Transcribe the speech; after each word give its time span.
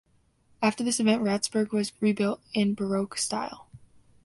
After 0.63 0.83
this 0.83 0.99
event 0.99 1.21
Ratzeburg 1.21 1.71
was 1.71 1.93
rebuilt 2.01 2.41
in 2.55 2.73
baroque 2.73 3.19
style. 3.19 3.67